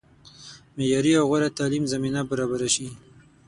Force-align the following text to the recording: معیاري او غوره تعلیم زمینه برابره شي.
معیاري 0.77 1.11
او 1.19 1.25
غوره 1.29 1.49
تعلیم 1.57 1.83
زمینه 1.93 2.21
برابره 2.29 2.69
شي. 2.75 2.87